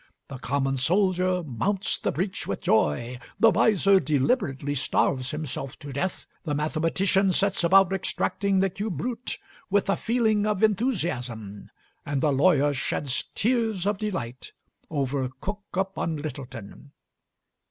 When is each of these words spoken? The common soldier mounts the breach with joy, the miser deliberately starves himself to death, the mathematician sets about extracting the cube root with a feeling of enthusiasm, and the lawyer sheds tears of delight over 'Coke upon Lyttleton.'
The 0.29 0.39
common 0.39 0.77
soldier 0.77 1.43
mounts 1.43 1.99
the 1.99 2.11
breach 2.11 2.47
with 2.47 2.61
joy, 2.61 3.19
the 3.39 3.51
miser 3.51 3.99
deliberately 3.99 4.73
starves 4.73 5.29
himself 5.29 5.77
to 5.77 5.93
death, 5.93 6.25
the 6.43 6.55
mathematician 6.55 7.31
sets 7.33 7.63
about 7.63 7.93
extracting 7.93 8.61
the 8.61 8.71
cube 8.71 8.99
root 8.99 9.37
with 9.69 9.91
a 9.91 9.95
feeling 9.95 10.47
of 10.47 10.63
enthusiasm, 10.63 11.69
and 12.03 12.19
the 12.19 12.31
lawyer 12.33 12.73
sheds 12.73 13.25
tears 13.35 13.85
of 13.85 13.99
delight 13.99 14.53
over 14.89 15.29
'Coke 15.29 15.77
upon 15.77 16.17
Lyttleton.' 16.17 16.93